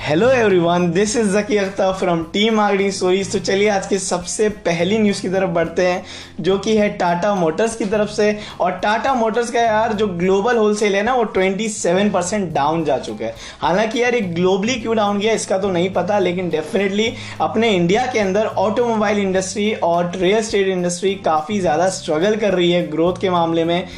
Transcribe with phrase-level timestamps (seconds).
[0.00, 4.48] Hello everyone this is Zaki Akhtar from team marketing stories तो चलिए आज के सबसे
[4.48, 6.04] पहली न्यूज़ की तरफ़ बढ़ते हैं,
[6.40, 10.56] जो कि है टाटा मोटर्स की तरफ़ से। और टाटा मोटर्स का यार जो ग्लोबल
[10.56, 14.96] होलसेल है ना, वो 27 परसेंट डाउन जा चुका है। हालाँकि यार ये ग्लोबली क्यों
[14.96, 20.12] डाउन गया, इसका तो नहीं पता, लेकिन डेफिनेटली अपने इंडिया के अंदर ऑटोमोबाइल इंडस्ट्री और
[20.16, 23.88] रियल स्टेट इंडस्ट्री काफ़ी ज़्यादा स्ट्रगल कर रही है ग्रोथ के मामले में।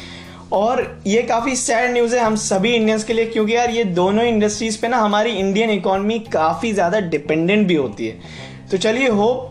[0.53, 4.23] और ये काफ़ी सैड न्यूज़ है हम सभी इंडियंस के लिए, क्योंकि यार ये दोनों
[4.25, 8.19] इंडस्ट्रीज़ पे ना हमारी इंडियन इकोनॉमी काफ़ी ज़्यादा डिपेंडेंट भी होती है।
[8.71, 9.47] तो चलिए होप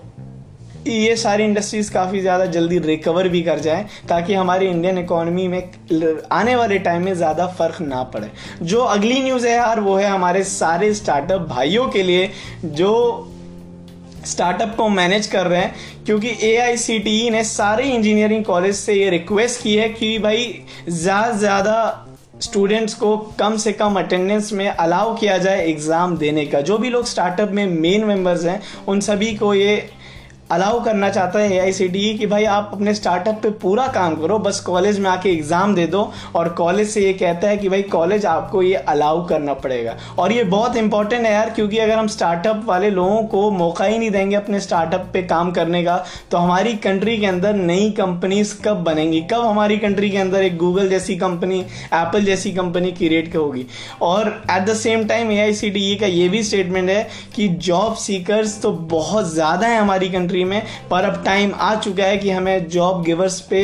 [0.86, 6.22] ये सारी इंडस्ट्रीज़ काफ़ी ज़्यादा जल्दी रिकवर भी कर जाए, ताकि हमारी इंडियन इकोनॉमी में
[6.32, 8.30] आने वाले टाइम में ज़्यादा फ़र्क ना पड़े।
[8.62, 12.30] जो अगली न्यूज़ है यार, वो है हमारे सारे स्टार्टअप भाइयों के लिए,
[12.64, 13.32] जो
[14.24, 15.74] स्टार्टअप को मैनेज कर रहे हैं,
[16.06, 20.54] क्योंकि ए e ने सारे इंजीनियरिंग कॉलेज से ये रिक्वेस्ट की है कि भाई,
[20.88, 22.06] ज़्यादा ज़्यादा
[22.42, 26.90] स्टूडेंट्स को कम से कम अटेंडेंस में अलाउ किया जाए एग्ज़ाम देने का। जो भी
[26.90, 29.76] लोग स्टार्टअप में मेन मेंबर्स हैं, उन सभी को ये
[30.50, 34.38] अलाउ करना चाहता है ए e कि भाई आप अपने स्टार्टअप पे पूरा काम करो,
[34.38, 36.00] बस कॉलेज में आके एग्ज़ाम दे दो
[36.36, 40.32] और कॉलेज से ये कहता है कि भाई कॉलेज आपको ये अलाउ करना पड़ेगा। और
[40.32, 44.10] ये बहुत इंपॉर्टेंट है यार, क्योंकि अगर हम स्टार्टअप वाले लोगों को मौका ही नहीं
[44.10, 45.96] देंगे अपने स्टार्टअप पे काम करने का
[46.30, 49.20] तो हमारी कंट्री के अंदर नई कंपनीज़ कब बनेंगी?
[49.32, 53.66] कब हमारी कंट्री के अंदर एक गूगल जैसी कंपनी एप्पल जैसी कंपनी क्रिएट होगी?
[54.02, 58.72] और at the same time AICTE का ये भी स्टेटमेंट है कि जॉब सीकर्स तो
[58.90, 62.68] बहुत ज़्यादा है हमारी कंट्री कंट्री में पर अब टाइम आ चुका है कि हमें
[62.68, 63.62] जॉब गिवर्स पे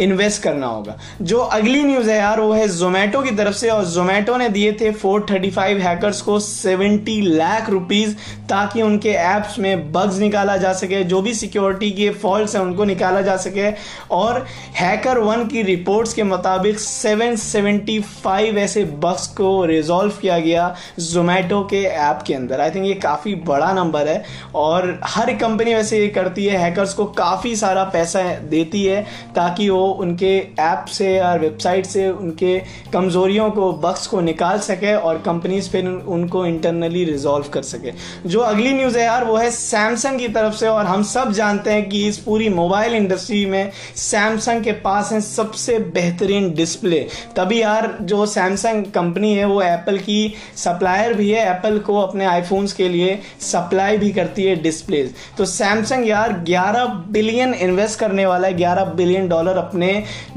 [0.00, 3.84] इन्वेस्ट करना होगा। जो अगली न्यूज़ है यार, वो है जोमेटो की तरफ़ से, और
[3.84, 8.16] जोमेटो ने दिए थे 435 हैकर्स को 70 लाख रुपीस
[8.48, 12.84] ताकि उनके ऐप्स में बग्स निकाला जा सके, जो भी सिक्योरिटी के फॉल्ट हैं उनको
[12.84, 13.70] निकाला जा सके।
[14.10, 21.62] और हैकर वन की रिपोर्ट्स के मुताबिक 775 ऐसे बग्स को रिजॉल्व किया गया जोमेटो
[21.70, 24.22] के ऐप के अंदर। आई थिंक ये काफ़ी बड़ा नंबर है,
[24.54, 29.02] और हर कंपनी वैसे ये करती है हैकर्स को काफ़ी सारा पैसा देती है
[29.34, 32.58] ताकि वो उनके ऐप से या वेबसाइट से उनके
[32.92, 37.92] कमज़ोरियों को बक्स को निकाल सके और कंपनीज़ फिर उनको इंटरनली रिजॉल्व कर सके।
[38.28, 41.70] जो अगली न्यूज़ है यार, वो है सैमसंग की तरफ़ से और हम सब जानते
[41.70, 47.06] हैं कि इस पूरी मोबाइल इंडस्ट्री में सैमसंग के पास है सबसे बेहतरीन डिस्प्ले
[47.36, 52.24] तभी यार जो सैमसंग कंपनी है, वो एप्पल की सप्लायर भी है एप्पल को अपने
[52.24, 58.26] आईफोन्स के लिए सप्लाई भी करती है डिस्प्लेज तो सैमसंग यार 11 बिलियन इन्वेस्ट करने
[58.26, 59.73] वाला है 11 बिलियन डॉलर अपने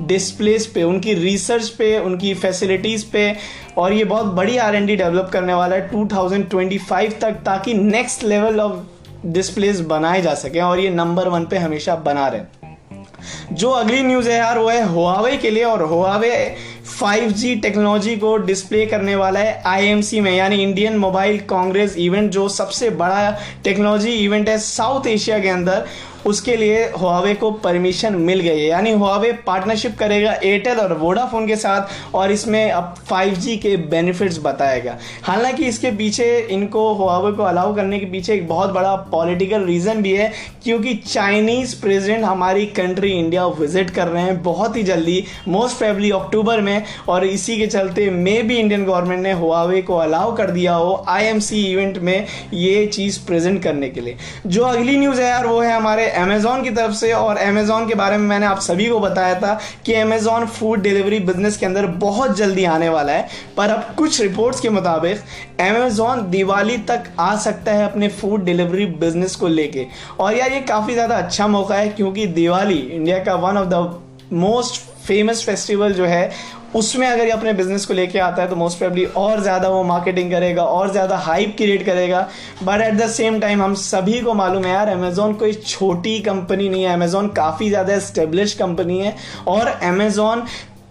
[0.01, 3.35] डिस्प्लेस पे, उनकी रिसर्च पे, उनकी फैसिलिटीज़ पे,
[3.77, 8.83] और ये बहुत बड़ी आर डेवलप करने वाला है 2025 तक, ताकि नेक्स्ट लेवल ऑफ़
[9.25, 12.41] डिस्प्लेस बनाए जा सके, और ये नंबर वन पे हमेशा बना रहे।
[13.51, 16.55] जो अगली न्यूज़ है यार, वो है हुआवे के लिए, और हुआवे
[16.89, 22.49] 5G टेक्नोलॉजी को डिस्प्ले करने वाला है आईएमसी में, यानी इंडियन मोबाइल कांग्रेस इवेंट जो
[22.49, 23.31] सबसे बड़ा
[23.63, 25.85] टेक्नोलॉजी इवेंट है साउथ एशिया के अंदर।
[26.25, 31.45] उसके लिए हुआवे को परमिशन मिल गई है। यानी हुआवे पार्टनरशिप करेगा एयरटेल और वोडाफोन
[31.47, 37.43] के साथ, और इसमें अब 5G के बेनिफिट्स बताएगा। हालाँकि इसके पीछे इनको हुआवे को
[37.43, 40.31] अलाउ करने के पीछे एक बहुत बड़ा पॉलिटिकल रीज़न भी है,
[40.63, 46.11] क्योंकि चाइनीज़ प्रेसिडेंट हमारी कंट्री इंडिया विज़िट कर रहे हैं बहुत ही जल्दी। मोस्ट फेबली
[46.11, 46.76] अक्टूबर में
[47.09, 50.93] और इसी के चलते मे भी इंडियन गवर्नमेंट ने हुआवे को अलाउ कर दिया हो
[51.09, 54.17] आईएमसी इवेंट में ये चीज़ प्रेजेंट करने के लिए।
[54.47, 57.95] जो अगली न्यूज़ है यार, वो है हमारे अमेजोन की तरफ़ से और अमेजोन के
[57.95, 61.85] बारे में मैंने आप सभी को बताया था कि अमेजोन फ़ूड डिलीवरी बिज़नेस के अंदर
[61.99, 63.27] बहुत जल्दी आने वाला है।
[63.57, 65.17] पर अब कुछ रिपोर्ट्स के मुताबिक
[65.61, 69.85] अमेजोन दिवाली तक आ सकता है अपने फ़ूड डिलीवरी बिज़नेस को लेके।
[70.19, 74.01] और यार, ये काफ़ी ज़्यादा अच्छा मौका है क्योंकि दिवाली इंडिया का one of the
[74.33, 76.29] most famous festival जो है
[76.75, 79.83] उसमें अगर ये अपने बिज़नेस को लेके आता है तो मोस्ट प्रोबली और ज़्यादा वो
[79.85, 82.27] मार्केटिंग करेगा, और ज़्यादा हाइप क्रिएट करेगा।
[82.63, 86.69] But at the same time हम सभी को मालूम है यार अमेजोन कोई छोटी कंपनी
[86.69, 89.15] नहीं है। अमेजोन काफ़ी ज़्यादा इस्टेब्लिश कंपनी है।
[89.47, 90.45] और अमेजोन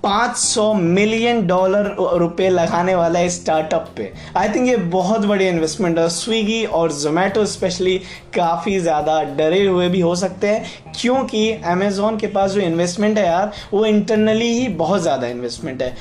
[0.07, 1.87] 500 मिलियन डॉलर
[2.19, 6.93] रुपए लगाने वाला है स्टार्टअप पे। आई थिंक ये बहुत बड़ी इन्वेस्टमेंट है। स्विगी और
[6.93, 7.97] जोमेटो स्पेशली
[8.35, 10.65] काफ़ी ज़्यादा डरे हुए भी हो सकते हैं,
[11.01, 15.95] क्योंकि अमेजोन के पास जो इन्वेस्टमेंट है यार, वो इंटरनली ही बहुत ज़्यादा इन्वेस्टमेंट है।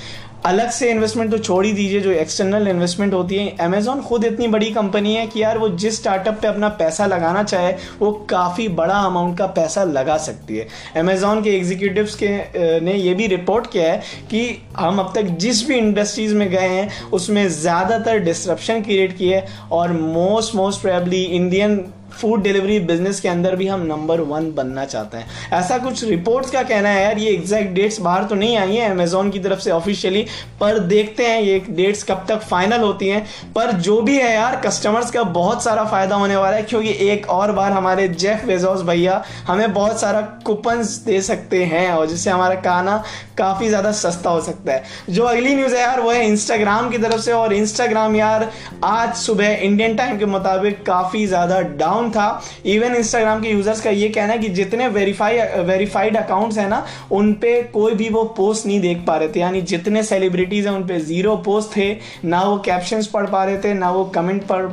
[0.46, 4.48] अलग से इन्वेस्टमेंट तो छोड़ ही दीजिए, जो एक्सटर्नल इन्वेस्टमेंट होती है। अमेजोन खुद इतनी
[4.48, 8.68] बड़ी कंपनी है कि यार वो जिस स्टार्टअप पे अपना पैसा लगाना चाहे, वो काफ़ी
[8.72, 13.72] बड़ा अमाउंट का पैसा लगा सकती है। अमेजोन के एग्जीक्यूटिव्स के ने ये भी रिपोर्ट
[13.72, 14.02] किया है
[14.32, 14.46] कि
[14.78, 19.92] हम अब तक जिस भी इंडस्ट्रीज़ में गए हैं, उसमें ज़्यादातर डिस्ट्रप्शन क्रिएट किए और
[19.94, 21.84] most most probably Indian
[22.16, 26.52] food delivery business के अंदर भी हम नंबर वन बनना चाहते हैं। ऐसा कुछ रिपोर्ट्स
[26.52, 29.60] का कहना है यार, ये एग्जैक्ट डेट्स बाहर तो नहीं आई है अमेजोन की तरफ़
[29.60, 30.26] से ऑफिशियली
[30.62, 33.26] पर देखते हैं ये डेट्स कब तक फाइनल होती हैं।
[33.56, 37.30] पर जो भी है यार कस्टमर्स का बहुत सारा फ़ायदा होने वाला है, क्योंकि एक
[37.30, 42.30] और बार हमारे जेफ वेजोस भैया हमें बहुत सारा कूपन्स दे सकते हैं, और जिससे
[42.30, 43.04] हमारा खाना
[43.38, 46.98] काफ़ी ज़्यादा सस्ता हो सकता है। जो अगली न्यूज़ है यार, वो है इंस्टाग्राम की
[46.98, 48.50] तरफ़ से, और इंस्टाग्राम यार,
[48.86, 52.42] आज सुबह इंडियन टाइम के मुताबिक काफ़ी ज़्यादा डाउन था.
[52.66, 56.86] इवन इंस्टाग्राम के यूज़र्स का ये कहना है कि जितने वेरीफाई वेरीफाइड अकाउंट्स हैं ना,
[57.12, 59.40] उन पे कोई भी वो पोस्ट नहीं देख पा रहे थे.
[59.40, 61.96] यानी जितने सेलिब्रिटीज़ हैं, उन पे ज़ीरो पोस्ट थे.
[62.26, 64.66] ना वो कैप्शंस पढ़ पा रहे थे, ना वो कमेंट पढ़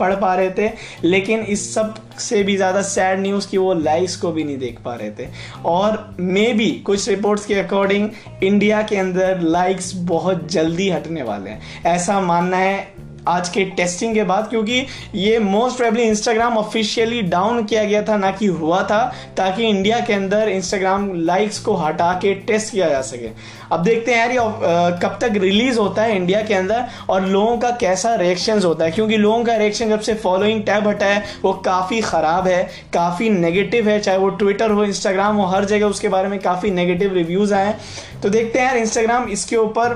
[0.00, 0.68] पढ़ पा रहे थे.
[1.04, 4.94] लेकिन इस सबसे भी ज़्यादा सैड न्यूज़ कि वो लाइक्स को भी नहीं देख पा
[4.94, 5.26] रहे थे.
[5.64, 8.08] और मे बी कुछ रिपोर्ट्स के अकॉर्डिंग
[8.42, 11.60] इंडिया के अंदर लाइक्स बहुत जल्दी हटने वाले हैं.
[11.86, 12.94] ऐसा मानना है
[13.28, 18.16] आज के टेस्टिंग के बाद, क्योंकि ये most probably Instagram officially down किया गया था,
[18.16, 19.04] ना कि हुआ था,
[19.36, 23.30] ताकि इंडिया के अंदर इंस्टाग्राम लाइक्स को हटा के टेस्ट किया जा सके।
[23.72, 27.56] अब देखते हैं यार, ये कब तक रिलीज़ होता है इंडिया के अंदर, और लोगों
[27.58, 28.90] का कैसा रिएक्शन होता है?
[28.90, 32.62] क्योंकि लोगों का रिएक्शन जब से फॉलोइंग टैब हटा है, वो काफ़ी ख़राब है,
[32.94, 36.70] काफ़ी नेगेटिव है, चाहे वो ट्विटर हो इंस्टाग्राम हो, हर जगह उसके बारे में काफ़ी
[36.70, 37.74] नेगेटिव रिव्यूज़ आए
[38.22, 39.94] तो देखते हैं यार इंस्टाग्राम इसके ऊपर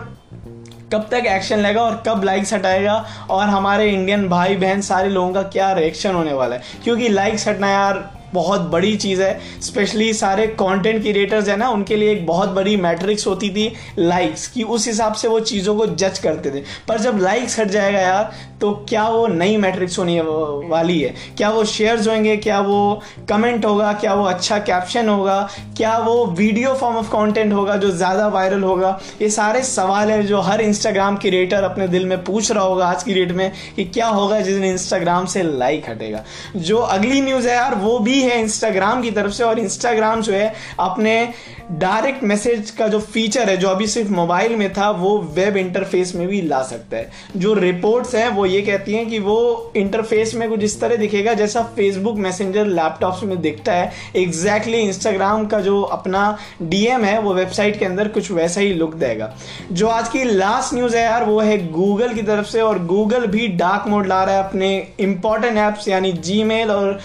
[0.92, 5.32] कब तक एक्शन लेगा और कब लाइक्स हटाएगा और हमारे इंडियन भाई बहन सारे लोगों
[5.34, 6.62] का क्या रिएक्शन होने वाला है?
[6.84, 11.96] क्योंकि लाइक्स हटना यार बहुत बड़ी चीज़ है। स्पेशली सारे कंटेंट क्रिएटर्स है ना, उनके
[11.96, 15.86] लिए एक बहुत बड़ी मैट्रिक्स होती थी लाइक्स कि। उस हिसाब से वो चीज़ों को
[15.86, 20.20] जज करते थे। पर जब लाइक्स हट जाएगा यार तो क्या वो नई मैट्रिक्स होने
[20.68, 21.14] वाली है?
[21.36, 22.36] क्या वो शेयर्स होंगे?
[22.36, 23.92] क्या वो कमेंट होगा?
[23.94, 25.48] क्या वो अच्छा कैप्शन होगा?
[25.76, 28.98] क्या वो वीडियो फॉर्म ऑफ़ कंटेंट होगा जो ज़्यादा वायरल होगा?
[29.22, 33.02] ये सारे सवाल है जो हर इंस्टाग्राम क्रिएटर अपने दिल में पूछ रहा होगा आज
[33.02, 36.24] की डेट में कि क्या होगा जिस दिन इंस्टाग्राम से लाइक हटेगा।
[36.56, 40.32] जो अगली न्यूज़ है यार, वो भी है इंस्टाग्राम की तरफ़ से और इंस्टाग्राम जो
[40.32, 41.28] है अपने
[41.70, 46.14] डायरेक्ट मैसेज का जो फीचर है, जो अभी सिर्फ़ मोबाइल में था, वो वेब इंटरफेस
[46.14, 50.34] में भी ला सकता है। जो रिपोर्ट्स हैं, वो ये कहती हैं कि वो इंटरफेस
[50.34, 55.46] में कुछ इस तरह दिखेगा जैसा फेसबुक मैसेंजर लैपटॉप्स में दिखता है। एग्जैक्टली exactly इंस्टाग्राम
[55.46, 59.36] का जो अपना डीएम है, वो वेबसाइट के अंदर कुछ वैसा ही लुक देगा।
[59.72, 63.26] जो आज की लास्ट न्यूज़ है यार, वो है गूगल की तरफ़ से और गूगल
[63.26, 67.00] भी डार्क मोड ला रहा है अपने इंपॉर्टेंट ऐप्स यानी जी और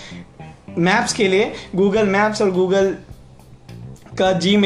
[0.78, 2.96] मैप्स के लिए गूगल मैप्स और गूगल
[4.18, 4.58] का जी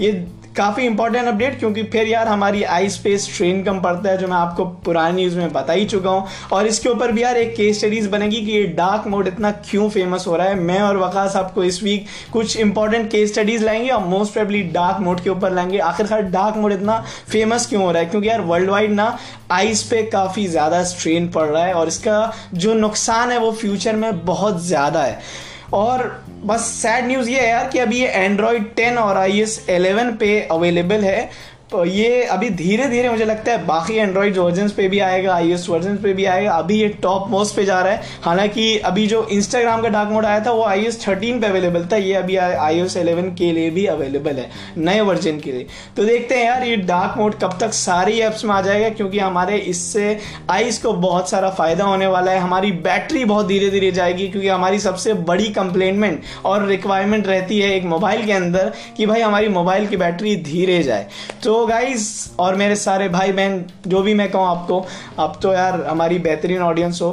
[0.00, 0.12] ये
[0.56, 4.36] काफ़ी इंपॉर्टेंट अपडेट क्योंकि फिर यार हमारी आई स्पेस ट्रेन कम पड़ता है, जो मैं
[4.36, 7.78] आपको पुरानी न्यूज़ में बता ही चुका हूँ। और इसके ऊपर भी यार एक केस
[7.78, 11.36] स्टडीज़ बनेगी कि ये डार्क मोड इतना क्यों फ़ेमस हो रहा है। मैं और वकास
[11.36, 15.52] आपको इस वीक कुछ इंपॉर्टेंट केस स्टडीज़ लाएँगे और मोस्ट प्रेबली डार्क मोड के ऊपर
[15.52, 18.08] लाएँगे। आखिरकार डार्क मोड इतना फ़ेमस क्यों हो रहा है?
[18.08, 19.16] क्योंकि यार वर्ल्ड वाइड ना
[19.52, 23.96] आइस पे काफ़ी ज़्यादा स्ट्रेन पड़ रहा है और इसका जो नुकसान है वो फ्यूचर
[23.96, 26.06] में बहुत ज़्यादा है। और
[26.44, 30.14] बस सैड न्यूज़ ये है यार कि अभी ये एंड्रॉयड 10 और आई एस एलेवन
[30.16, 31.28] पे अवेलेबल है।
[31.70, 35.68] ये अभी धीरे धीरे मुझे लगता है बाकी एंड्रॉइड वर्जन पे भी आएगा आई एस
[35.68, 39.22] वर्जन पे भी आएगा। अभी ये टॉप मोस्ट पे जा रहा है। हालाँकि अभी जो
[39.32, 42.36] इंस्टाग्राम का डार्क मोड आया था, वो आई एस थर्टीन पे अवेलेबल था। ये अभी
[42.36, 44.48] आई एस एलेवन के लिए भी अवेलेबल है,
[44.78, 45.66] नए वर्जन के लिए।
[45.96, 49.18] तो देखते हैं यार, ये डार्क मोड कब तक सारी ऐप्स में आ जाएगा, क्योंकि
[49.18, 50.18] हमारे इससे
[50.50, 54.48] आईज को बहुत सारा फ़ायदा होने वाला है। हमारी बैटरी बहुत धीरे धीरे जाएगी, क्योंकि
[54.48, 59.48] हमारी सबसे बड़ी कंप्लेनमेंट और रिक्वायरमेंट रहती है एक मोबाइल के अंदर कि भाई हमारी
[59.50, 61.06] मोबाइल की बैटरी धीरे जाए।
[61.44, 62.06] तो तो गाइज़
[62.38, 64.78] और मेरे सारे भाई बहन जो भी मैं कहूँ आपको
[65.18, 67.10] अब तो यार हमारी बेहतरीन ऑडियंस हो।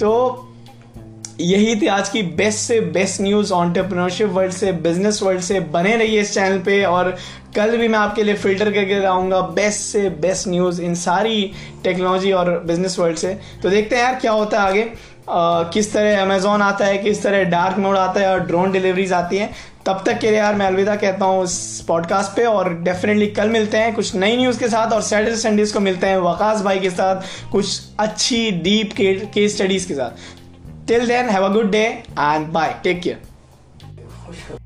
[0.00, 0.10] तो
[1.40, 5.96] यही थी आज की बेस्ट से बेस्ट न्यूज़ ऑन्टरप्रनरशिप वर्ल्ड से बिज़नेस वर्ल्ड से बने
[5.96, 7.10] रहिए इस चैनल पे। और
[7.56, 11.52] कल भी मैं आपके लिए फ़िल्टर करके लाऊँगा बेस्ट से बेस्ट न्यूज़ इन सारी
[11.84, 14.82] टेक्नोलॉजी और बिज़नेस वर्ल्ड से। तो देखते हैं यार क्या होता है आगे।
[15.28, 19.12] आ, किस तरह अमेजोन आता है किस तरह डार्क मोड आता है और ड्रोन डिलीवरीज
[19.12, 19.54] आती हैं।
[19.88, 23.48] तब तक के लिए यार मैं अलविदा कहता हूँ इस पॉडकास्ट पे और डेफिनेटली कल
[23.48, 26.78] मिलते हैं कुछ नई न्यूज़ के साथ और सैटरडे संडेज को मिलते हैं वकास भाई
[26.78, 28.92] के साथ कुछ अच्छी डीप
[29.34, 30.10] के स्टडीज़ के साथ।
[30.88, 34.57] Till then have a good day and bye take care